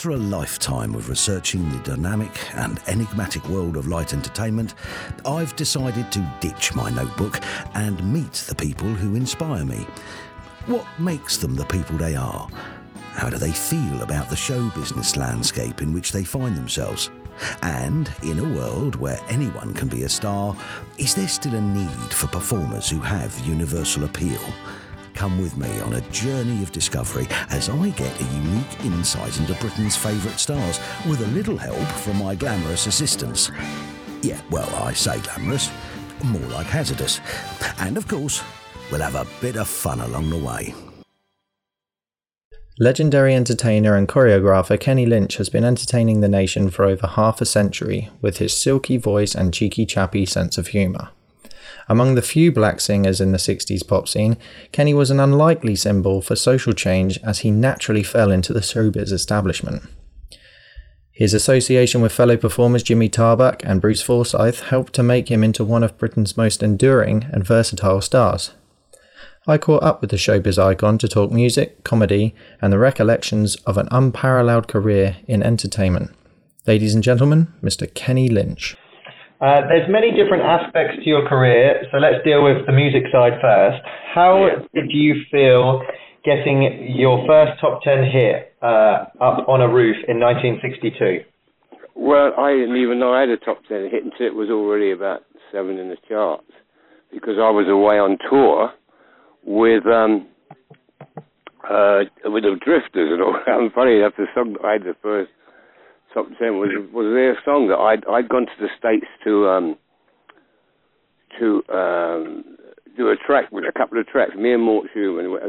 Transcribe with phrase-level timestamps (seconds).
[0.00, 4.72] After a lifetime of researching the dynamic and enigmatic world of light entertainment,
[5.26, 7.38] I've decided to ditch my notebook
[7.74, 9.86] and meet the people who inspire me.
[10.64, 12.48] What makes them the people they are?
[13.12, 17.10] How do they feel about the show business landscape in which they find themselves?
[17.60, 20.56] And in a world where anyone can be a star,
[20.96, 24.40] is there still a need for performers who have universal appeal?
[25.20, 29.52] Come with me on a journey of discovery as I get a unique insight into
[29.56, 33.50] Britain's favourite stars with a little help from my glamorous assistants.
[34.22, 35.70] Yeah, well, I say glamorous,
[36.24, 37.20] more like hazardous.
[37.80, 38.42] And of course,
[38.90, 40.74] we'll have a bit of fun along the way.
[42.78, 47.44] Legendary entertainer and choreographer Kenny Lynch has been entertaining the nation for over half a
[47.44, 51.10] century with his silky voice and cheeky chappy sense of humour.
[51.90, 54.36] Among the few black singers in the 60s pop scene,
[54.70, 59.10] Kenny was an unlikely symbol for social change as he naturally fell into the showbiz
[59.10, 59.82] establishment.
[61.10, 65.64] His association with fellow performers Jimmy Tarbuck and Bruce Forsyth helped to make him into
[65.64, 68.52] one of Britain's most enduring and versatile stars.
[69.48, 73.76] I caught up with the showbiz icon to talk music, comedy, and the recollections of
[73.76, 76.12] an unparalleled career in entertainment.
[76.68, 77.92] Ladies and gentlemen, Mr.
[77.92, 78.76] Kenny Lynch.
[79.40, 83.32] Uh, there's many different aspects to your career, so let's deal with the music side
[83.40, 83.80] first.
[84.14, 85.80] How did you feel
[86.24, 91.24] getting your first top 10 hit uh, up on a roof in 1962?
[91.96, 94.90] Well, I didn't even know I had a top 10 hit until it was already
[94.90, 96.52] about seven in the charts
[97.10, 98.72] because I was away on tour
[99.44, 100.28] with um,
[101.64, 103.40] uh, with the Drifters and all.
[103.46, 105.30] And funny enough, the song I had the first
[106.14, 109.76] top ten was was their song that I'd I'd gone to the states to um
[111.38, 112.44] to um
[112.96, 114.32] do a track with a couple of tracks.
[114.36, 115.40] Me and Mort Shuman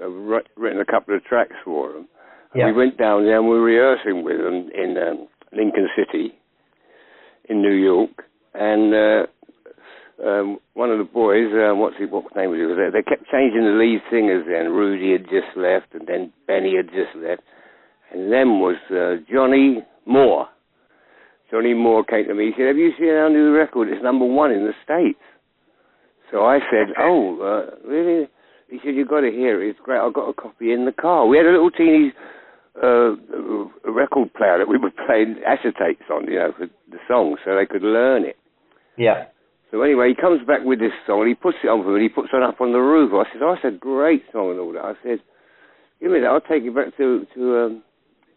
[0.00, 0.12] have
[0.56, 2.08] written a couple of tracks for them.
[2.54, 2.66] Yeah.
[2.66, 6.34] We went down there and we were rehearsing with them in um, Lincoln City
[7.48, 9.26] in New York, and uh,
[10.24, 12.66] um, one of the boys, uh, what's he, what name was he?
[12.66, 12.90] Was there?
[12.90, 14.44] They kept changing the lead singers.
[14.46, 17.42] Then Rudy had just left, and then Benny had just left,
[18.12, 20.48] and then was uh, Johnny Moore.
[21.50, 22.46] Johnny Moore came to me.
[22.46, 23.88] He said, "Have you seen our new record?
[23.88, 25.20] It's number one in the states."
[26.30, 28.28] So I said, "Oh, uh, really?"
[28.68, 29.70] He said, "You've got to hear it.
[29.70, 29.98] It's great.
[29.98, 31.26] I've got a copy in the car.
[31.26, 32.12] We had a little teeny
[32.80, 33.16] uh,
[33.90, 37.66] record player that we were playing acetates on, you know, for the songs, so they
[37.66, 38.36] could learn it."
[38.96, 39.24] Yeah.
[39.70, 42.02] So anyway, he comes back with this song and he puts it on for me.
[42.02, 43.12] He puts it up on the roof.
[43.14, 45.20] I said, "Oh, that's a great song and all that." I said,
[46.00, 46.26] "Give me that.
[46.26, 47.82] I'll take you back to to um,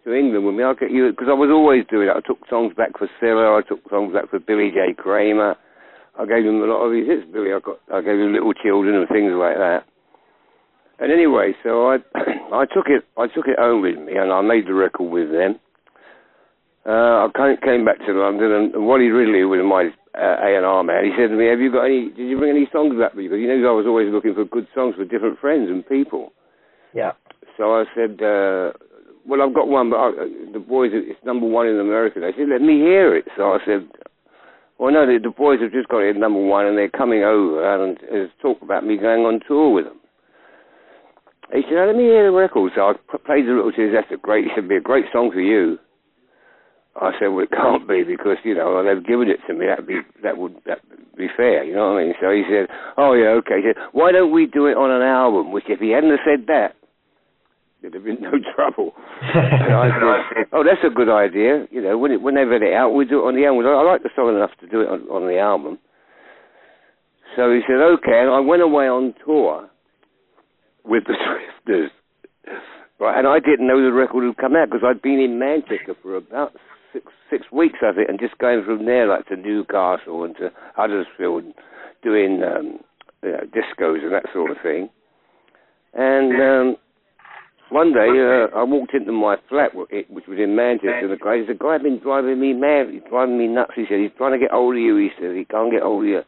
[0.04, 0.64] to England with me.
[0.64, 2.16] I'll get you because I was always doing it.
[2.16, 3.58] I took songs back for Cilla.
[3.58, 4.94] I took songs back for Billy J.
[4.94, 5.56] Kramer.
[6.20, 7.26] I gave him a lot of his hits.
[7.32, 9.86] Billy, I got I gave him Little Children and things like that.
[11.00, 11.98] And anyway, so I
[12.54, 15.32] I took it I took it home with me and I made the record with
[15.32, 15.60] them.
[16.86, 21.06] Uh, I came, came back to London and Wally Ridley was my uh, A&R man,
[21.06, 23.24] he said to me, have you got any, did you bring any songs back with
[23.26, 23.30] you?
[23.30, 26.34] Because you know I was always looking for good songs for different friends and people.
[26.94, 27.14] Yeah.
[27.58, 28.74] So I said, uh,
[29.28, 32.20] well, I've got one, but I, uh, the boys, it's number one in America.
[32.20, 33.26] They said, let me hear it.
[33.38, 33.88] So I said,
[34.78, 37.64] well, no, the, the boys have just got it number one and they're coming over
[37.64, 40.00] and there's talk about me going on tour with them.
[41.54, 42.72] He said, oh, let me hear the record.
[42.76, 42.94] So I
[43.26, 43.94] played the little tunes.
[43.94, 45.78] That's a great, he said, be a great song for you.
[46.96, 49.66] I said, well, it can't be because you know they've given it to me.
[49.66, 50.80] That be that would that
[51.18, 52.14] be fair, you know what I mean?
[52.22, 52.68] So he said,
[52.98, 53.62] oh yeah, okay.
[53.62, 55.52] He said, why don't we do it on an album?
[55.52, 56.76] Which if he hadn't have said that,
[57.84, 58.94] there'd have been no trouble.
[59.22, 61.68] I oh, that's a good idea.
[61.70, 63.68] You know, when it, when they've had it out, we do it on the album.
[63.68, 65.78] I like the song enough to do it on, on the album.
[67.36, 69.70] So he said, okay, and I went away on tour
[70.86, 71.14] with the
[71.66, 71.92] Drifters.
[73.00, 75.96] Right, and I didn't know the record would come out because I'd been in Manchester
[76.02, 76.54] for about
[76.94, 80.52] six six weeks of it, and just going from there like to Newcastle and to
[80.76, 81.44] Huddersfield,
[82.02, 82.80] doing um,
[83.24, 84.90] you know, discos and that sort of thing.
[85.94, 86.78] And um,
[87.74, 91.42] one day uh, I walked into my flat, which was in Manchester, and the guy
[91.42, 92.94] said, "The guy been driving me mad.
[92.94, 95.36] He's driving me nuts." He said, "He's trying to get hold of you." He said,
[95.36, 96.22] "He can't get hold of you."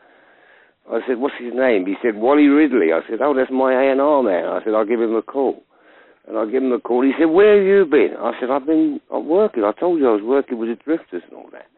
[0.89, 3.92] I said, "What's his name?" He said, "Wally Ridley." I said, "Oh, that's my A
[3.94, 5.62] and R man." I said, "I'll give him a call."
[6.27, 7.06] And I give him a call.
[7.06, 9.63] He said, "Where have you been?" I said, "I've been I'm working.
[9.63, 11.69] I told you I was working with the Drifters and all that."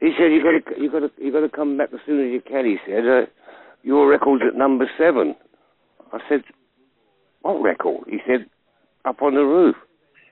[0.00, 2.20] He said, "You got to, you got to, you got to come back as soon
[2.20, 3.24] as you can." He said, uh,
[3.82, 5.34] "Your record's at number seven.
[6.12, 6.44] I said,
[7.40, 8.44] "What record?" He said,
[9.04, 9.76] "Up on the roof."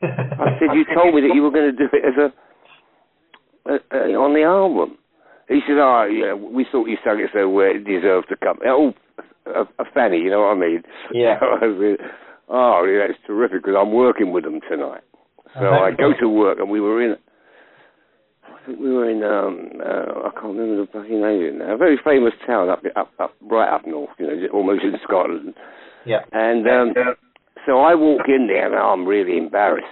[0.02, 3.98] I said, "You told me that you were going to do it as a, a,
[3.98, 4.98] a on the album."
[5.48, 8.58] He said, "Oh, yeah, we thought you sang it so well it deserved to come."
[8.66, 8.94] Oh,
[9.46, 10.82] a, a fanny, you know what I mean?
[11.12, 11.38] Yeah.
[12.54, 15.00] Oh, yeah, that's terrific because I'm working with them tonight.
[15.54, 17.16] So I go to work, and we were in.
[18.44, 19.22] I think we were in.
[19.22, 21.74] Um, uh, I can't remember the fucking name of it now.
[21.74, 24.10] A very famous town up, up, up, right up north.
[24.18, 25.54] You know, almost in Scotland.
[26.04, 26.24] Yeah.
[26.32, 26.94] And um,
[27.66, 29.86] so I walk in there, and I'm really embarrassed.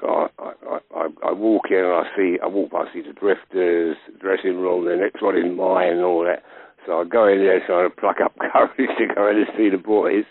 [0.00, 3.12] So I, I, I, I walk in and I see, I walk past, see the
[3.12, 6.42] drifters, the dressing room, the next one is mine and all that.
[6.86, 9.70] So I go in there trying to pluck up courage to go in and see
[9.70, 10.24] the boys.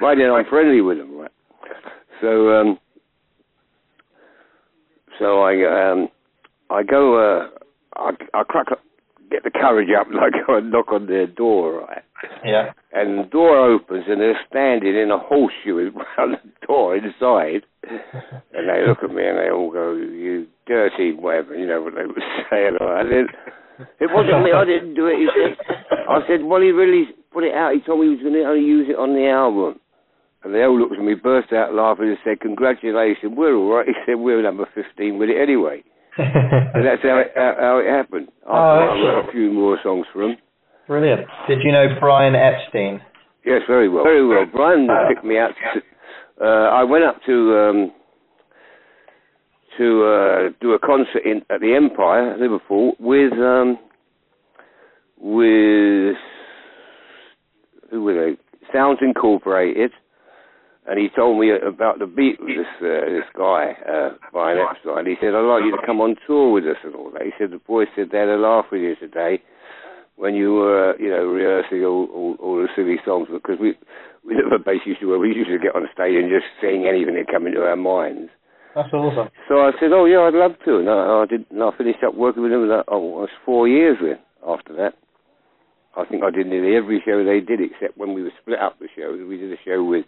[0.00, 1.30] Right then I'm friendly with them, right?
[2.20, 2.78] So, um,
[5.18, 6.08] so I, um,
[6.70, 7.48] I go, uh,
[7.96, 8.80] I, I crack up,
[9.30, 12.02] get the courage up and I go and knock on their door, right?
[12.44, 12.72] Yeah.
[12.92, 17.62] And the door opens and they're standing in a horseshoe around the door inside.
[17.82, 21.94] and they look at me and they all go, you dirty whatever, you know what
[21.94, 22.76] they were saying.
[22.80, 23.26] And then,
[24.00, 25.30] it wasn't me, I didn't do it.
[25.30, 25.76] Said,
[26.08, 27.74] I said, well, he really put it out.
[27.74, 29.78] He told me he was going to only use it on the album.
[30.44, 33.86] And they all looked at me, burst out laughing and said, congratulations, we're all right.
[33.88, 35.82] He said, we're number 15 with it anyway.
[36.16, 38.28] and that's how it, how, how it happened.
[38.46, 40.36] Oh, I wrote a few more songs for him.
[40.88, 41.26] Brilliant.
[41.46, 43.02] Did you know Brian Epstein?
[43.44, 44.04] Yes, very well.
[44.04, 44.46] Very well.
[44.50, 45.50] Brian picked me out.
[45.74, 47.92] To, uh, I went up to um,
[49.76, 53.78] to uh, do a concert in at the Empire, Liverpool, with um,
[55.20, 56.16] with
[57.90, 58.36] who were they?
[58.72, 59.92] Sounds Incorporated,
[60.86, 62.48] and he told me about the Beatles.
[62.48, 65.04] This uh, this guy, uh, Brian Epstein.
[65.04, 67.32] He said, "I'd like you to come on tour with us and all that." He
[67.38, 69.42] said, "The boys said they had a laugh with you today."
[70.18, 73.78] When you were, you know, rehearsing all, all, all the silly songs because we
[74.26, 77.14] we never basically used to we used to get on stage and just sing anything
[77.14, 78.30] that came into our minds.
[78.74, 79.30] That's awesome.
[79.48, 81.46] So I said, oh yeah, I'd love to, and I, I did.
[81.50, 82.64] And I finished up working with them.
[82.64, 84.18] And I, oh, it was four years then.
[84.46, 84.94] After that,
[85.96, 88.78] I think I did nearly every show they did, except when we were split up
[88.78, 89.18] the shows.
[89.26, 90.04] We did a show with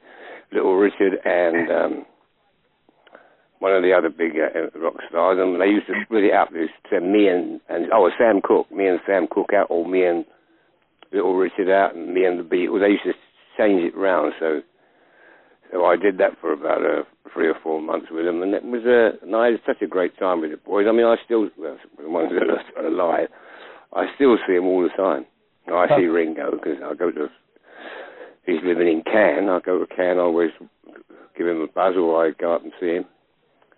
[0.52, 1.70] Little Richard and.
[1.70, 2.06] um
[3.60, 6.50] one of the other big uh, rock stars, and they used to split it up.
[6.52, 10.04] This to me and and oh, Sam Cooke, me and Sam Cooke out, or me
[10.04, 10.24] and
[11.12, 12.80] Little Richard out, and me and the Beatles.
[12.80, 13.12] They used to
[13.58, 14.32] change it round.
[14.40, 14.62] So,
[15.72, 18.64] so I did that for about uh, three or four months with them, and it
[18.64, 20.86] was a, uh, and I had such a great time with the boys.
[20.88, 23.28] I mean, I still, well, the ones that are alive,
[23.92, 25.26] I still see them all the time.
[25.68, 27.28] I see Ringo because I go to.
[28.46, 29.48] He's living in Cannes.
[29.48, 30.18] I go to Cannes.
[30.18, 30.50] I always
[31.36, 33.04] give him a buzz, or I go up and see him.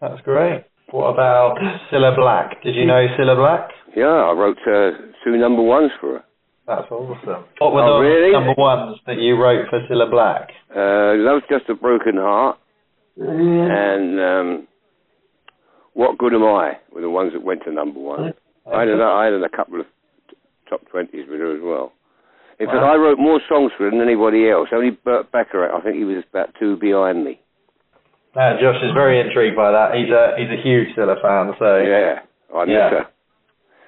[0.03, 0.65] That's great.
[0.91, 1.57] What about
[1.91, 2.63] Cilla Black?
[2.63, 3.71] Did you know Cilla Black?
[3.97, 4.91] Yeah, I wrote uh,
[5.25, 6.25] two number ones for her.
[6.67, 7.45] That's awesome.
[7.59, 8.33] What were Oh, the really?
[8.33, 10.51] number ones that you wrote for Cilla Black?
[10.75, 12.59] Uh, Love's Just a Broken Heart
[13.17, 14.69] and um,
[15.95, 18.33] What Good Am I were the ones that went to number one.
[18.73, 19.87] I had, a, I had a couple of
[20.69, 21.93] top 20s with her as well.
[22.61, 22.93] In fact, Wow.
[22.93, 24.69] I wrote more songs for her than anybody else.
[24.73, 27.41] Only Burt Becker, I think he was about two behind me.
[28.35, 29.93] Uh, Josh is very intrigued by that.
[29.95, 32.21] He's a he's a huge Cilla fan, so Yeah,
[32.55, 32.89] I Yeah.
[32.91, 33.07] her.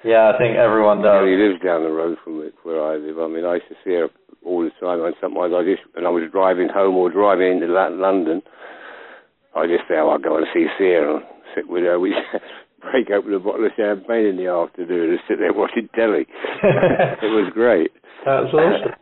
[0.03, 1.27] yeah, I think everyone Yeah, does.
[1.27, 3.17] he lives down the road from where I live.
[3.19, 4.09] I mean, I used to see her
[4.45, 7.67] all the time, and sometimes I just, when I was driving home or driving into
[7.73, 8.43] London,
[9.55, 11.25] I just say, oh, I'll go and see Sarah and
[11.55, 11.99] sit with her.
[11.99, 12.13] We
[12.81, 16.27] break open a bottle of champagne in the afternoon and sit there watching telly.
[16.61, 17.89] it was great.
[18.25, 18.93] That's awesome.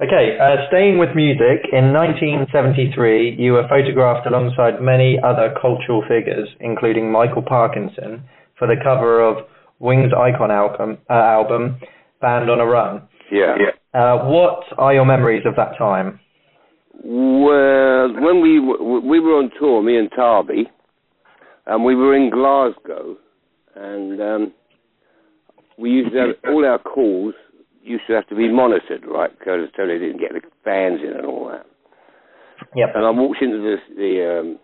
[0.00, 6.48] Okay, uh, staying with music, in 1973, you were photographed alongside many other cultural figures,
[6.60, 8.24] including Michael Parkinson,
[8.58, 9.46] for the cover of
[9.80, 11.78] Wings Icon album, uh, album
[12.20, 13.02] Band on a Run.
[13.30, 13.56] Yeah.
[13.92, 16.18] Uh, what are your memories of that time?
[17.04, 20.64] Well, when we w- we were on tour, me and Tarby,
[21.66, 23.16] and we were in Glasgow,
[23.74, 24.52] and um,
[25.78, 27.34] we used to have all our calls
[27.82, 29.30] used to have to be monitored, right?
[29.36, 31.66] Because they didn't get the fans in and all that.
[32.76, 32.88] Yep.
[32.94, 34.58] And I walked into the, the um,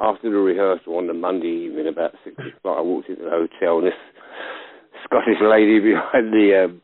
[0.00, 2.78] after the rehearsal on the Monday evening about six o'clock.
[2.78, 4.00] I walked into the hotel, and this
[5.04, 6.80] Scottish lady behind the um,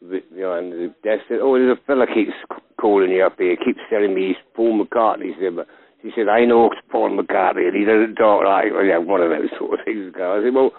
[0.00, 2.34] behind the desk said, "Oh, there's a fella keeps
[2.80, 3.56] calling you up here.
[3.56, 5.66] Keeps telling me he's Paul McCartney." She said, but
[6.02, 9.22] she said, "I know it's Paul McCartney, and he doesn't talk like well, yeah, one
[9.22, 10.72] of those sort of things." I said, "Well,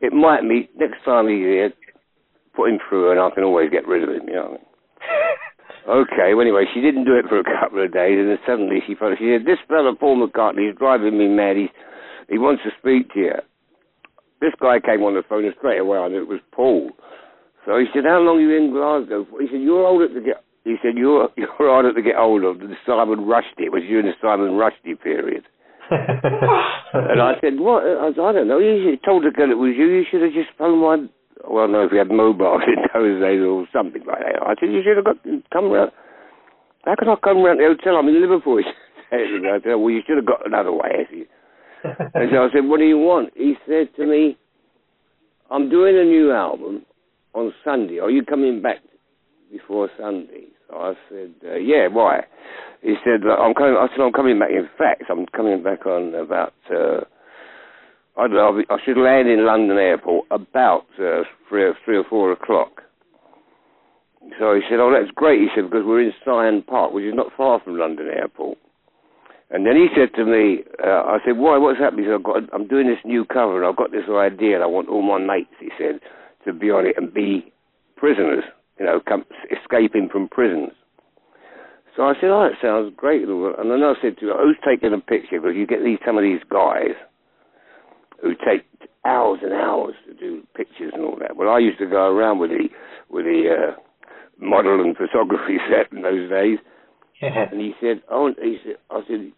[0.00, 1.72] it might be next time he's here,
[2.60, 4.42] put him through, and I can always get rid of him." You know.
[4.42, 4.68] What I mean?
[5.88, 8.84] Okay, well, anyway, she didn't do it for a couple of days, and then suddenly
[8.86, 9.16] she phoned.
[9.18, 11.56] She said, "This fella Paul McCartney is driving me mad.
[11.56, 11.72] He
[12.28, 13.38] he wants to speak to you."
[14.40, 16.92] This guy came on the phone, and straight away I knew it was Paul.
[17.64, 20.20] So he said, "How long are you in Glasgow?" for?" He said, "You're older to
[20.20, 23.66] get." He said, "You're you're harder to get hold of than Salman Rushdie.
[23.66, 25.44] It was during the Salman Rushdie period."
[26.92, 28.58] And I said, "What?" I, said, I don't know.
[28.58, 29.86] You told the girl it was you.
[29.86, 31.06] You should have just phoned my.
[31.48, 34.42] Well, no, if we had mobiles in those days or something like that.
[34.42, 35.16] I said, "You should have got
[35.52, 35.92] come round."
[36.84, 37.96] How can I come round the hotel?
[37.96, 38.62] I'm in Liverpool.
[39.12, 41.06] I said, well, you should have got another way.
[41.84, 43.32] and so I said, what do you want?
[43.34, 44.38] He said to me,
[45.50, 46.86] I'm doing a new album
[47.34, 47.98] on Sunday.
[47.98, 48.78] Are you coming back
[49.50, 50.44] before Sunday?
[50.68, 52.20] So I said, uh, yeah, why?
[52.82, 54.50] He said, I'm coming, I said, I'm coming back.
[54.50, 57.00] In fact, I'm coming back on about, uh,
[58.26, 62.82] I I should land in London Airport about uh, three, or, three or four o'clock.
[64.38, 65.40] So he said, oh, that's great.
[65.40, 68.58] He said, because we're in Syon Park, which is not far from London Airport.
[69.50, 72.04] And then he said to me, uh, I said, why, what's happening?
[72.04, 74.62] He said, I've got, I'm doing this new cover and I've got this idea and
[74.62, 75.98] I want all my mates, he said,
[76.44, 77.52] to be on it and be
[77.96, 78.44] prisoners,
[78.78, 80.70] you know, come, escaping from prisons.
[81.96, 83.26] So I said, oh, that sounds great.
[83.26, 85.40] And then I said to him, who's taking a picture?
[85.40, 86.94] Because you get these, some of these guys
[88.22, 88.64] who take
[89.04, 91.36] hours and hours to do pictures and all that.
[91.36, 92.68] Well, I used to go around with the,
[93.08, 93.80] with the, uh,
[94.40, 96.58] model and photography set in those days.
[97.52, 99.32] and he said, "Oh," he said, "I said,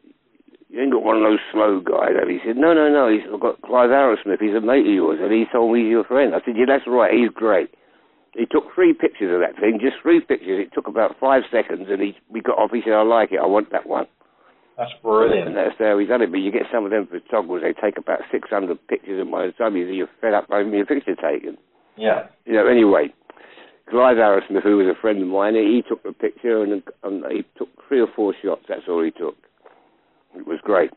[0.71, 2.29] you ain't got one of those slow guys." Have?
[2.29, 4.41] He said, "No, no, no." He said, "I've got Clive Arrowsmith.
[4.41, 6.67] He's a mate of yours, and he told me he's your friend." I said, "Yeah,
[6.71, 7.13] that's right.
[7.13, 7.75] He's great."
[8.35, 10.65] He took three pictures of that thing, just three pictures.
[10.65, 12.71] It took about five seconds, and he we got off.
[12.71, 13.41] He said, "I like it.
[13.43, 14.07] I want that one."
[14.77, 15.49] That's brilliant.
[15.49, 16.31] And that's how he done it.
[16.31, 19.53] But you get some of them photographers, they take about 600 pictures, and by the
[19.53, 21.59] time you're fed up having your picture taken.
[21.97, 22.29] Yeah.
[22.47, 23.13] You know, anyway,
[23.91, 27.45] Clive Arrowsmith, who was a friend of mine, he took the picture and, and he
[27.59, 28.65] took three or four shots.
[28.69, 29.37] That's all he took.
[30.35, 30.91] It was great.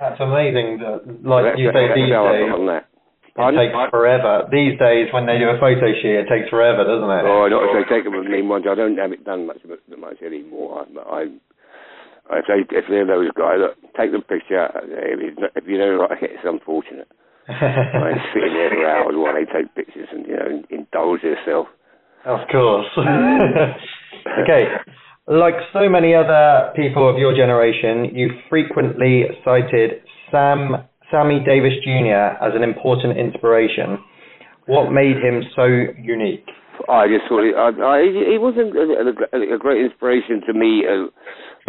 [0.00, 0.82] That's amazing.
[0.82, 2.90] That, like you say, these days, on that.
[3.38, 4.50] it takes forever.
[4.50, 7.22] These days, when they do a photo shoot, it takes forever, doesn't it?
[7.22, 8.66] Oh, not if they take them with me much.
[8.66, 10.82] I don't have it done much much anymore.
[10.82, 11.22] I, I,
[12.32, 14.68] I say if they're those guys, look, take the picture.
[14.88, 17.08] If, not, if you don't like it, it's unfortunate.
[17.48, 21.66] I'm sitting there for hours while they take pictures and you know indulge yourself.
[22.24, 22.86] Of course.
[22.96, 24.64] okay.
[25.26, 32.40] Like so many other people of your generation, you frequently cited Sam Sammy Davis Jr.
[32.40, 33.98] as an important inspiration.
[34.66, 35.66] What made him so
[36.00, 36.48] unique?
[36.88, 37.98] I just thought he, I, I,
[38.32, 41.12] he wasn't a, a, great inspiration to me, uh,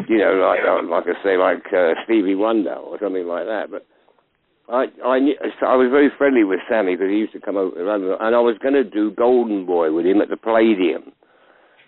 [0.07, 3.71] you know, like uh, like I say, like uh, Stevie Wonder or something like that.
[3.71, 3.85] But
[4.69, 5.17] I I
[5.61, 8.39] I was very friendly with Sammy because he used to come over to and I
[8.39, 11.11] was going to do Golden Boy with him at the Palladium,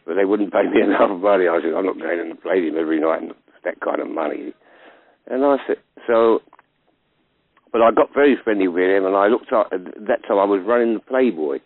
[0.06, 1.48] but they wouldn't pay me enough money.
[1.48, 3.34] I said, I'm not going to the Palladium every night and
[3.64, 4.54] that kind of money.
[5.28, 6.40] And I said, so,
[7.72, 10.62] but I got very friendly with him, and I looked at that time I was
[10.66, 11.60] running the Playboy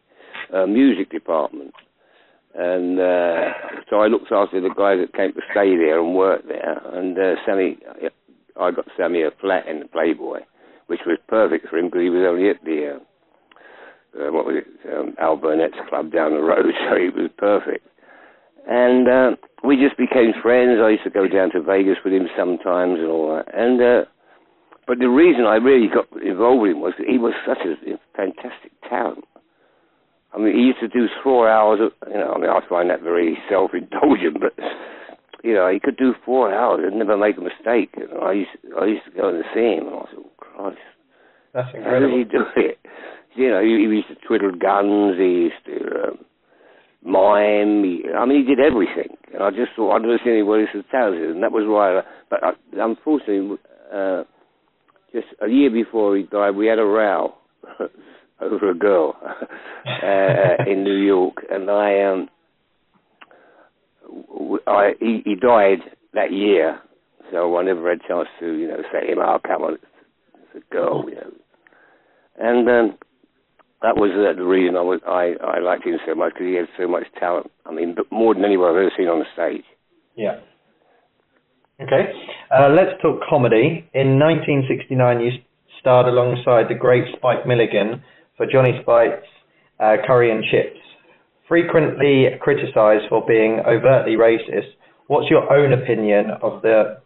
[0.53, 1.73] uh, music department.
[2.55, 3.53] And uh,
[3.89, 6.81] so I looked after the guys that came to stay there and work there.
[6.93, 7.77] And uh, Sammy,
[8.59, 10.39] I got Sammy a flat in the Playboy
[10.89, 12.99] which was perfect for him because he was only at the uh,
[14.17, 17.85] uh, what was it um, Al Burnett's club down the road, so he was perfect.
[18.67, 19.29] And uh,
[19.63, 20.81] we just became friends.
[20.81, 23.53] I used to go down to Vegas with him sometimes and all that.
[23.53, 24.09] And uh,
[24.87, 27.77] but the reason I really got involved with him was that he was such a
[28.17, 29.25] fantastic talent.
[30.33, 31.79] I mean, he used to do four hours.
[31.81, 34.53] Of, you know, I mean, I find that very self-indulgent, but
[35.43, 37.95] you know, he could do four hours and never make a mistake.
[37.95, 40.77] And I used, I used to go and see him, and I said, Christ.
[41.53, 42.09] That's incredible.
[42.11, 42.79] How did he do it?
[43.35, 46.17] You know, he, he used to twiddle guns, he used to um,
[47.03, 49.15] mime, he, I mean, he did everything.
[49.33, 52.01] And I just thought, I'd never seen anybody so talented, and that was why, I,
[52.29, 52.51] but I,
[52.83, 53.57] unfortunately,
[53.93, 54.23] uh,
[55.13, 57.33] just a year before he died, we had a row
[58.41, 62.29] over a girl uh, in New York, and I, um,
[64.67, 65.79] I, he, he died
[66.13, 66.79] that year,
[67.31, 70.65] so I never had a chance to, you know, say him, oh, come on, it's
[70.65, 71.31] a girl, you know.
[72.37, 72.97] And um,
[73.81, 76.55] that was uh, the reason I was I, I liked him so much because he
[76.55, 77.51] had so much talent.
[77.65, 79.65] I mean, more than anyone I've ever seen on the stage.
[80.15, 80.39] Yeah.
[81.81, 82.11] Okay,
[82.51, 83.87] uh, let's talk comedy.
[83.93, 85.31] In 1969, you
[85.79, 88.03] starred alongside the great Spike Milligan
[88.39, 89.27] for Johnny Speight's
[89.83, 90.79] uh, Curry and Chips.
[91.47, 94.71] Frequently criticised for being overtly racist,
[95.07, 97.03] what's your own opinion of the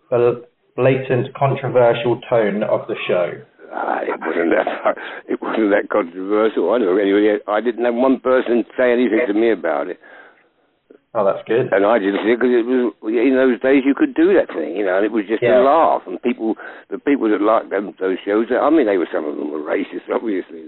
[0.78, 3.34] blatant, controversial tone of the show?
[3.74, 4.94] Uh, it wasn't that.
[5.28, 6.70] It wasn't that controversial.
[6.70, 7.42] I know anyway.
[7.48, 9.98] I didn't have one person say anything to me about it.
[11.16, 11.70] Oh, that's good.
[11.70, 14.82] And I didn't because it was in those days you could do that thing, you
[14.82, 15.62] know, and it was just yeah.
[15.62, 16.02] a laugh.
[16.10, 16.58] And people,
[16.90, 19.62] the people that liked them those shows, I mean, they were some of them were
[19.62, 20.63] racist, obviously,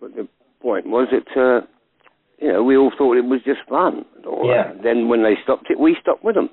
[0.00, 0.28] but the
[0.60, 1.66] point was that uh,
[2.38, 4.04] you know we all thought it was just fun.
[4.24, 4.72] Yeah.
[4.72, 4.82] That.
[4.82, 6.50] Then when they stopped it, we stopped with them.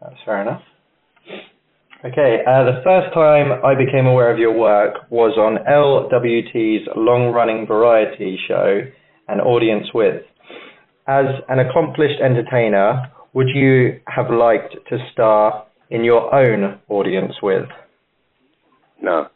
[0.00, 0.62] That's fair enough.
[2.02, 7.66] Okay, uh, the first time I became aware of your work was on LWT's long-running
[7.66, 8.80] variety show,
[9.28, 10.22] An Audience With.
[11.06, 17.66] As an accomplished entertainer, would you have liked to star in your own audience with?
[19.02, 19.28] No.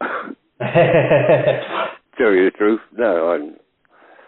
[2.18, 3.30] Tell you the truth, no.
[3.30, 3.56] I'm,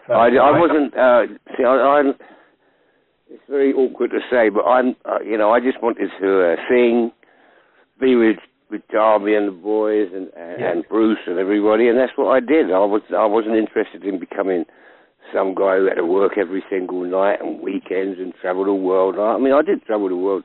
[0.09, 0.93] I, I wasn't.
[0.95, 1.25] Uh,
[1.57, 1.69] see, I,
[1.99, 2.13] I'm.
[3.31, 4.95] It's very awkward to say, but I'm.
[5.05, 7.11] Uh, you know, I just wanted to uh, sing,
[7.99, 8.37] be with
[8.71, 10.71] with Tarby and the boys and and, Yeah.
[10.71, 12.71] and Bruce and everybody, and that's what I did.
[12.71, 13.01] I was.
[13.15, 14.65] I wasn't interested in becoming
[15.33, 19.17] some guy who had to work every single night and weekends and travel the world.
[19.19, 20.43] I mean, I did travel the world,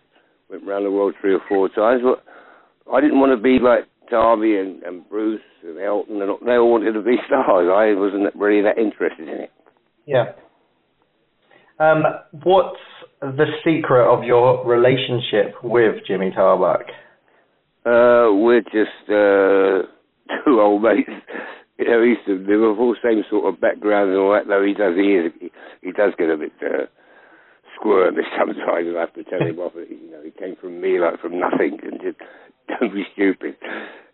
[0.50, 2.22] went around the world three or four times, but
[2.92, 6.72] I didn't want to be like Tarby and, and Bruce and Elton, and they all
[6.72, 7.68] wanted to be stars.
[7.72, 9.52] I wasn't really that interested in it.
[10.06, 10.32] Yeah.
[11.78, 12.04] Um,
[12.44, 12.78] what's
[13.20, 16.86] the secret of your relationship with Jimmy Tarbuck?
[17.84, 19.88] Uh, we're just uh,
[20.44, 21.10] two old mates.
[21.78, 24.46] You know, he's were all same sort of background and all that.
[24.46, 25.50] Though he does, he is, he,
[25.82, 26.86] he does get a bit uh,
[27.74, 28.94] squirmish sometimes.
[28.96, 29.72] I have to tell him off.
[29.74, 32.18] You know, he came from me like from nothing, and just
[32.80, 33.56] don't be stupid.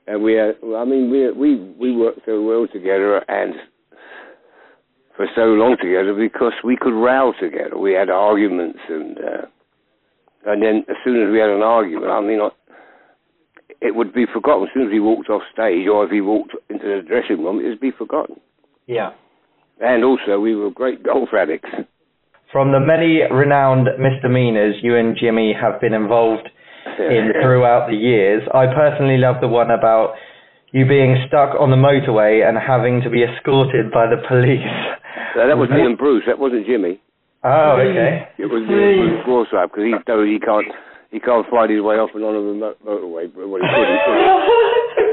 [0.06, 3.54] And we, uh, I mean, we we we worked so well together and
[5.16, 7.78] for so long together because we could row together.
[7.78, 9.18] We had arguments and.
[9.18, 9.46] Uh,
[10.46, 12.48] and then as soon as we had an argument, I mean, I,
[13.80, 14.64] it would be forgotten.
[14.64, 17.60] As soon as he walked off stage or if he walked into the dressing room,
[17.60, 18.36] it would be forgotten.
[18.86, 19.10] Yeah.
[19.80, 21.68] And also, we were great golf addicts.
[22.52, 26.48] From the many renowned misdemeanors you and Jimmy have been involved
[26.98, 30.14] in throughout the years, I personally love the one about
[30.72, 34.62] you being stuck on the motorway and having to be escorted by the police.
[35.34, 36.24] So that was and Bruce.
[36.26, 37.00] That wasn't Jimmy.
[37.42, 38.28] Oh, okay.
[38.38, 40.68] It was and Bruce because he he can't
[41.10, 43.26] he can't find his way off and on of the mo- motorway.
[43.32, 44.20] But what he could, he could.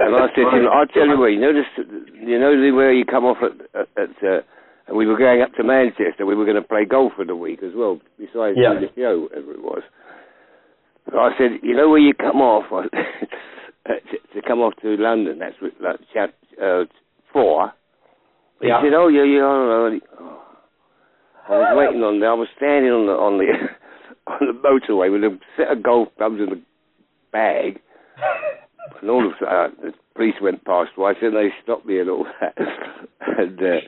[0.06, 1.66] And I said to him, I'll tell you what, you know this,
[2.22, 4.42] you know the where you come off at, at, at uh,
[4.88, 6.26] and we were going up to Manchester.
[6.26, 8.78] We were going to play golf for the week as well, besides Yeah.
[8.80, 9.82] the show, whatever it was.
[11.12, 12.82] So I said, you know where you come off uh,
[13.88, 15.40] to, to come off to London?
[15.40, 16.84] That's like chap uh,
[17.32, 17.72] four.
[18.62, 18.82] He Yeah.
[18.82, 19.86] said, oh yeah, yeah, I don't know.
[19.86, 20.34] And he- oh.
[21.50, 22.32] I was waiting on there.
[22.32, 23.48] I was standing on the on the
[24.28, 26.62] on the motorway with a set of golf clubs in the
[27.32, 27.80] bag.
[29.02, 32.00] And all of a sudden, uh, the police went past twice, and they stopped me
[32.00, 32.56] and all that.
[33.38, 33.80] and uh,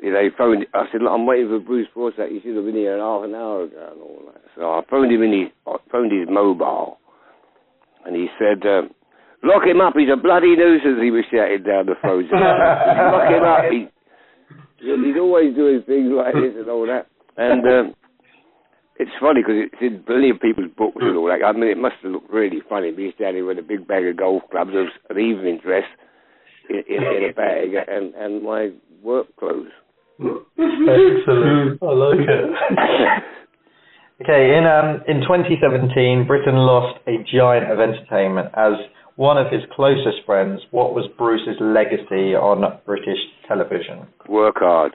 [0.00, 0.66] they phoned.
[0.72, 2.30] I said, Look, "I'm waiting for Bruce Forsyth.
[2.30, 4.42] He should have been here an half an hour ago." And all that.
[4.56, 6.98] So I phoned him in his, I phoned his mobile,
[8.06, 8.90] and he said, um,
[9.44, 9.94] "Lock him up.
[9.96, 12.28] He's a bloody nuisance." He was shouting down the phone.
[12.32, 13.64] Lock him up.
[13.68, 13.88] He,
[14.80, 17.06] he's always doing things like this and all that.
[17.36, 17.94] And um,
[19.00, 21.44] it's funny because it's in plenty of people's books and all that.
[21.44, 22.92] I mean, it must have looked really funny.
[22.92, 25.84] Me standing with a big bag of golf clubs, an evening dress
[26.68, 28.70] in, in, in a bag, and and my
[29.02, 29.72] work clothes.
[30.20, 31.82] Excellent.
[31.82, 32.44] I like it.
[34.22, 38.74] okay, in um in 2017, Britain lost a giant of entertainment as
[39.16, 40.60] one of his closest friends.
[40.70, 44.06] What was Bruce's legacy on British television?
[44.28, 44.92] Work hard,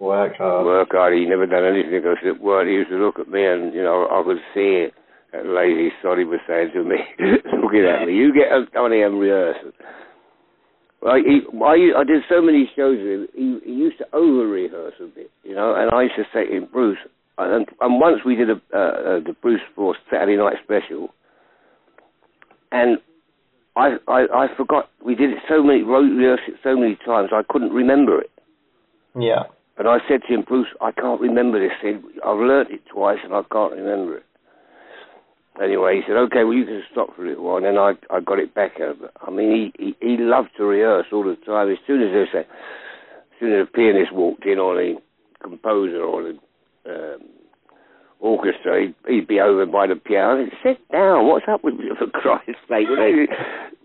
[0.00, 0.66] Work hard.
[0.66, 1.14] work hard.
[1.14, 2.66] He never done anything because it work.
[2.66, 4.94] He used to look at me, and you know, I could see it.
[5.32, 6.96] That lazy sod he was saying to me,
[7.62, 8.14] looking at me.
[8.16, 9.20] You get on here and
[11.00, 13.28] Well, he, I, I did so many shows with him.
[13.34, 15.74] He, he used to over rehearse a bit, you know.
[15.74, 16.98] And I used to say to him, Bruce.
[17.38, 21.14] And, and once we did a, uh, uh, the Bruce Force Saturday Night Special,
[22.72, 22.98] and
[23.76, 27.30] I, I I forgot we did it so many wrote rehearsed it so many times
[27.32, 28.30] I couldn't remember it.
[29.16, 29.44] Yeah.
[29.78, 32.02] And I said to him, Bruce, I can't remember this thing.
[32.26, 34.24] I've learnt it twice and I can't remember it.
[35.62, 37.56] Anyway, he said, okay, well, you can stop for a little while.
[37.56, 38.78] And then I, I got it back.
[38.80, 41.70] I mean, he, he, he loved to rehearse all the time.
[41.70, 44.94] As soon as say, as soon as the pianist walked in or a
[45.42, 46.38] composer or the
[46.86, 47.20] um,
[48.20, 50.46] orchestra, he'd, he'd be over by the piano.
[50.62, 51.26] Said, sit down.
[51.26, 52.86] What's up with you, for Christ's sake?
[52.88, 53.26] We're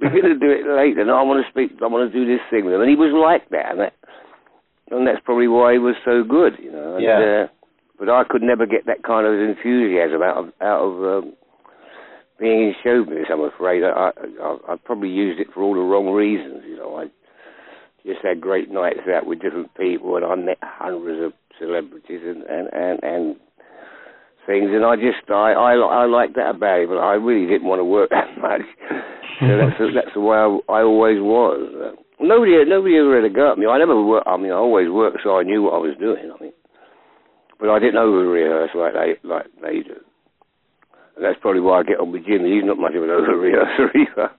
[0.09, 1.05] going to do it later.
[1.05, 1.79] No, I want to speak.
[1.81, 2.81] I want to do this thing with him.
[2.81, 3.71] And he was like that.
[3.71, 3.93] And that
[4.91, 6.95] and that's probably why he was so good, you know.
[6.95, 7.45] And, Yeah.
[7.45, 7.47] Uh,
[7.99, 11.33] but I could never get that kind of enthusiasm out of out of um,
[12.43, 13.31] being in show business.
[13.31, 16.99] I'm afraid I, I I probably used it for all the wrong reasons, you know.
[16.99, 17.07] I
[18.05, 22.43] just had great nights out with different people, and I met hundreds of celebrities and
[22.43, 23.23] and and, and
[24.45, 27.67] things, and I just I I I liked that about it, but I really didn't
[27.67, 28.67] want to work that much.
[29.39, 31.63] so that's the, that's the way I, I always was.
[31.71, 33.71] Uh, nobody nobody ever had a go at me.
[33.71, 34.27] I never worked.
[34.27, 36.27] I mean, I always worked, so I knew what I was doing.
[36.27, 36.53] I mean,
[37.57, 39.95] but I didn't over rehearse like they like they do.
[41.15, 42.55] And that's probably why I get on with Jimmy.
[42.55, 44.29] He's not much of an over rehearser either.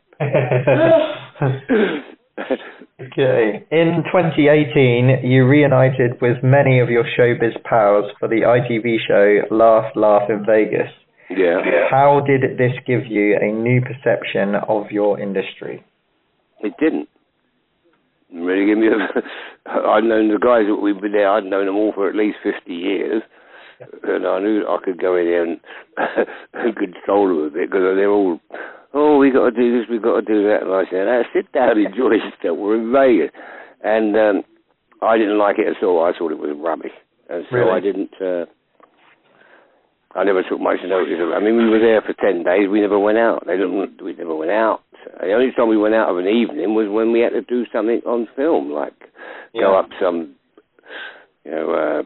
[3.00, 3.64] Okay.
[3.70, 9.96] In 2018, you reunited with many of your showbiz pals for the ITV show Last
[9.96, 10.90] Laugh in Vegas.
[11.30, 11.60] Yeah.
[11.90, 15.84] How did this give you a new perception of your industry?
[16.60, 17.08] It didn't.
[18.32, 19.70] Really give me a.
[19.70, 21.30] I'd known the guys that we've been there.
[21.30, 23.22] I'd known them all for at least fifty years,
[23.80, 25.60] and I knew I could go in there and,
[26.54, 28.40] and control them a bit because they're all,
[28.92, 31.22] oh, we got to do this, we got to do that, and I said, ah,
[31.34, 32.58] sit down, enjoy yourself.
[32.58, 33.34] We're in Vegas,
[33.82, 34.42] and um,
[35.02, 36.04] I didn't like it at all.
[36.04, 36.94] I thought it was rubbish,
[37.28, 37.70] and so Really?
[37.70, 38.14] I didn't.
[38.20, 38.46] Uh,
[40.14, 41.34] I never took much notice of it.
[41.34, 42.68] I mean, we were there for 10 days.
[42.70, 43.42] We never went out.
[43.46, 44.82] They didn't, we never went out.
[45.20, 47.64] The only time we went out of an evening was when we had to do
[47.72, 48.94] something on film, like
[49.52, 50.36] go up some,
[51.44, 52.02] you know, uh,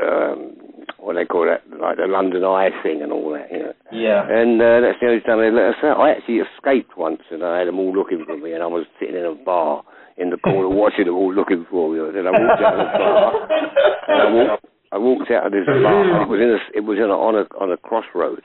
[0.00, 0.56] um,
[0.98, 3.72] what they call that, like the London Eye thing and all that, you know.
[3.92, 4.22] Yeah.
[4.24, 6.00] And uh, that's the only time they let us out.
[6.00, 8.86] I actually escaped once, and I had them all looking for me, and I was
[8.98, 9.82] sitting in a bar
[10.16, 11.98] in the corner watching them all looking for me.
[12.00, 13.48] And I walked out of the bar,
[14.08, 16.22] and I walked, I walked out of this bar.
[16.22, 18.42] It was in a, it was in a, on a on a crossroad,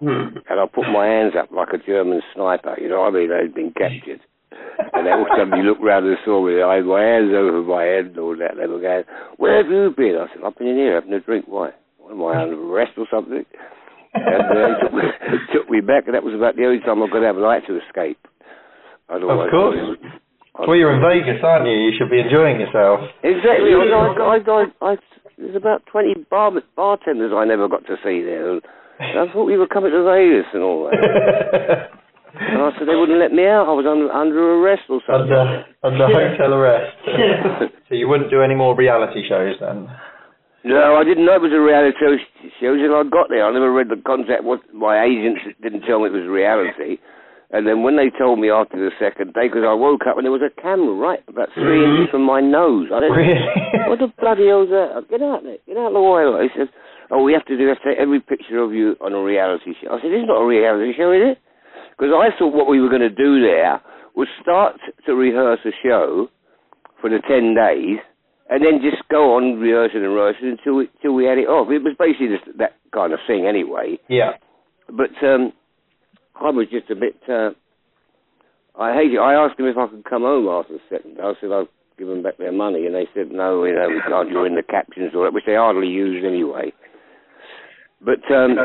[0.00, 0.36] Hmm.
[0.50, 2.76] and I put my hands up like a German sniper.
[2.78, 3.30] You know what I mean?
[3.30, 4.20] They'd been captured.
[4.92, 6.60] And all of a sudden you looked round and saw me.
[6.60, 8.56] I had my hands over my head and all that.
[8.56, 9.04] They were going,
[9.36, 10.20] where have you been?
[10.20, 11.46] I said, I've been in here having a drink.
[11.48, 11.70] Why?
[11.98, 13.44] What am I under arrest or something?
[14.14, 15.04] And uh, he took, me,
[15.52, 17.66] took me back, and that was about the only time I could have a light
[17.68, 18.20] to escape.
[19.08, 19.78] Otherwise, Of course.
[20.56, 21.76] Well, you're in Vegas, aren't you?
[21.76, 23.04] You should be enjoying yourself.
[23.20, 23.76] Exactly.
[23.76, 24.96] I, I, I, I, I,
[25.36, 28.56] there's about 20 bar, bartenders I never got to see there.
[28.56, 28.62] And
[28.98, 31.92] I thought we were coming to Vegas and all that.
[32.34, 33.70] And I said they wouldn't let me out.
[33.70, 35.30] I was under, under arrest or something.
[35.30, 36.96] under under hotel arrest.
[37.88, 39.88] so you wouldn't do any more reality shows then?
[40.66, 41.94] No, I didn't know it was a reality
[42.58, 43.46] show until I got there.
[43.46, 44.42] I never read the contract.
[44.42, 46.98] What my agents didn't tell me it was reality.
[47.54, 50.26] And then when they told me after the second day, because I woke up and
[50.26, 52.02] there was a camera right about three mm-hmm.
[52.02, 52.90] inches from my nose.
[52.90, 53.14] I didn't.
[53.14, 53.38] Really?
[53.86, 55.06] What the bloody hell's that?
[55.06, 55.62] Get out of there.
[55.62, 56.26] Get out of the way.
[56.42, 56.66] He said,
[57.14, 59.78] oh, we have to do, have to take every picture of you on a reality
[59.78, 59.94] show.
[59.94, 61.38] I said, it's not a reality show, is it?
[61.98, 63.80] Because I thought what we were going to do there
[64.14, 66.28] was start to rehearse a show
[67.00, 67.98] for the 10 days
[68.48, 71.70] and then just go on rehearsing and rehearsing until we, until we had it off.
[71.70, 73.98] It was basically just that kind of thing anyway.
[74.08, 74.32] yeah.
[74.88, 75.52] But um,
[76.40, 77.16] I was just a bit.
[77.28, 77.50] Uh,
[78.78, 79.18] I hate it.
[79.18, 81.16] I asked them if I could come home after the second.
[81.16, 81.22] day.
[81.22, 81.66] I said I'd
[81.98, 84.62] give them back their money, and they said no, you know, we can't join the
[84.62, 86.72] captions or that, which they hardly use anyway.
[88.00, 88.58] But um,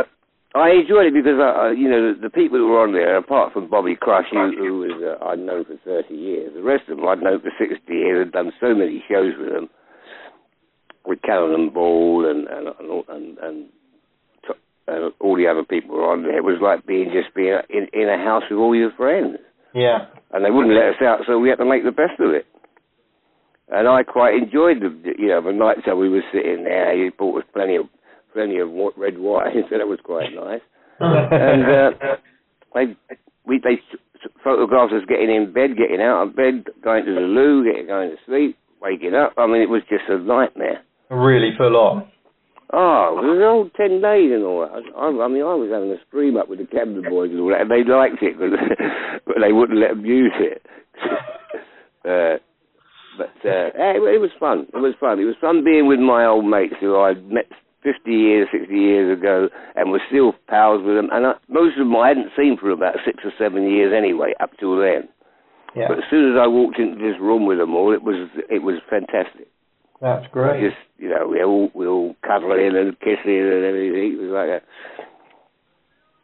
[0.54, 3.16] I enjoyed it because, uh, uh, you know, the, the people who were on there,
[3.16, 6.90] apart from Bobby Crush, who, who was uh, I'd known for 30 years, the rest
[6.90, 9.70] of them I'd known for 60 years, had done so many shows with them,
[11.06, 13.66] with Cannon and Ball and and and, and, and
[14.88, 16.38] and all the other people were on there.
[16.38, 19.38] It was like being just being in, in a house with all your friends,
[19.74, 20.08] Yeah.
[20.34, 22.46] and they wouldn't let us out, so we had to make the best of it.
[23.70, 26.92] And I quite enjoyed the, you know, the nights that we were sitting there.
[26.94, 27.86] He bought us plenty of
[28.34, 30.62] plenty of red wine, so that was quite nice.
[31.00, 32.16] and uh,
[32.74, 32.96] they
[33.46, 33.80] we they
[34.44, 38.10] photographed us getting in bed, getting out of bed, going to the loo, getting going
[38.12, 39.34] to sleep, waking up.
[39.38, 40.84] I mean, it was just a nightmare.
[41.10, 42.08] really full on.
[42.74, 44.72] Oh, it was an old ten days and all that.
[44.96, 47.50] I, I mean, I was having a scream up with the Camden boys and all
[47.52, 48.48] that, and they liked it, but,
[49.28, 50.62] but they wouldn't let them use it.
[52.08, 52.40] uh,
[53.18, 54.68] but uh, it, it was fun.
[54.74, 55.20] It was fun.
[55.20, 57.52] It was fun being with my old mates who I'd met
[57.84, 61.10] 50 years, 60 years ago, and was still pals with them.
[61.12, 64.34] And I, most of them I hadn't seen for about six or seven years anyway,
[64.40, 65.10] up till then.
[65.76, 65.88] Yeah.
[65.88, 68.62] But as soon as I walked into this room with them all, it was it
[68.62, 69.48] was fantastic.
[70.02, 70.62] That's great.
[70.62, 74.14] Just you know, we all we all cuddling and kissing and everything.
[74.14, 74.62] It was like a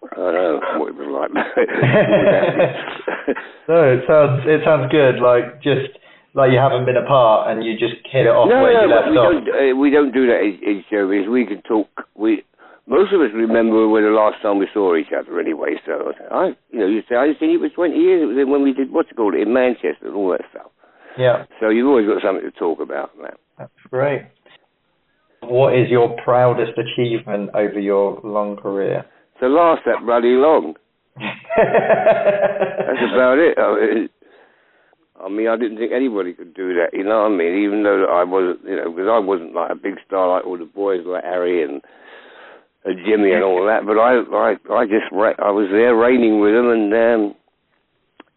[0.03, 1.31] I don't know what it was like.
[3.69, 5.19] no, it sounds it sounds good.
[5.23, 5.97] Like just
[6.37, 8.89] like you haven't been apart and you just hit it off no, where no, you
[8.93, 9.33] left we off.
[9.33, 9.45] don't.
[9.49, 11.25] Uh, we don't do that in, showbiz.
[11.25, 11.89] We can talk.
[12.13, 12.45] We
[12.85, 15.41] most of us remember when the last time we saw each other.
[15.41, 18.21] Anyway, so I, you know, you say I think it was twenty years.
[18.21, 20.69] It was when we did what's it called in Manchester and all that stuff.
[21.17, 23.33] Yeah, So you've always got something to talk about, man.
[23.57, 24.21] that's great.
[25.41, 29.03] What is your proudest achievement over your long career?
[29.41, 30.75] To last that bloody long.
[31.17, 33.57] That's about it.
[33.57, 34.09] I mean,
[35.27, 36.95] I mean, I didn't think anybody could do that.
[36.95, 37.59] You know what I mean?
[37.67, 40.57] Even though I wasn't, you know, because I wasn't like a big star like all
[40.57, 41.81] the boys like Harry and,
[42.85, 43.83] and Jimmy and all that.
[43.83, 47.35] But I, I, I just, I was there reigning with them, and um,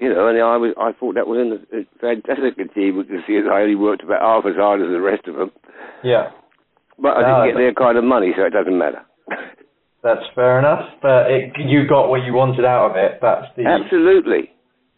[0.02, 3.38] you know, and I was, I thought that was an, a fantastic achievement to see
[3.38, 5.52] that I only worked about half as hard as the rest of them.
[6.02, 6.30] yeah,
[6.98, 9.06] But I No, didn't get their kind of money, so it doesn't matter.
[10.02, 10.88] that's fair enough.
[11.02, 13.20] But it, you got what you wanted out of it.
[13.22, 14.50] That's the Absolutely.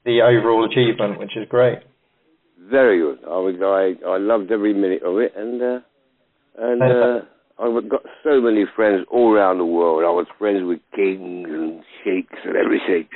[0.05, 1.79] The overall achievement, which is great.
[2.71, 3.19] Very good.
[3.25, 5.81] I was I I loved every minute of it, and uh,
[6.59, 7.25] and uh,
[7.59, 10.05] I've got so many friends all around the world.
[10.05, 13.09] I was friends with kings and sheiks and everything.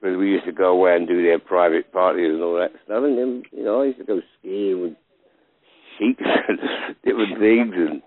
[0.00, 3.02] Because we used to go away and do their private parties and all that stuff.
[3.02, 4.92] And then, you know, I used to go skiing with
[5.98, 6.58] sheiks and
[7.04, 7.74] different things.
[7.76, 8.02] And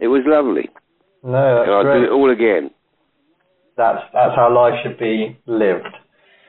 [0.00, 0.68] it was lovely.
[1.22, 2.00] No, that's and I'll great.
[2.00, 2.70] do it all again.
[3.76, 5.94] That's, that's how life should be lived.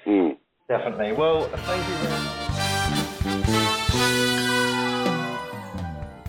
[0.07, 0.37] Mm.
[0.69, 1.13] Definitely.
[1.13, 2.49] Well, thank you very much.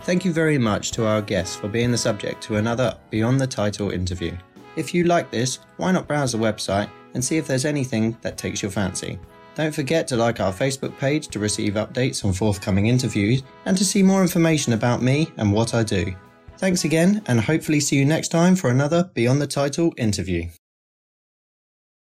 [0.04, 3.46] Thank you very much to our guests for being the subject to another Beyond the
[3.46, 4.36] Title interview.
[4.76, 8.38] If you like this, why not browse the website and see if there's anything that
[8.38, 9.18] takes your fancy.
[9.56, 13.84] Don't forget to like our Facebook page to receive updates on forthcoming interviews and to
[13.84, 16.14] see more information about me and what I do.
[16.56, 20.48] Thanks again, and hopefully see you next time for another Beyond the Title interview.